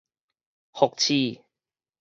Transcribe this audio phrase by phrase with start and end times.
[0.73, 1.43] 複試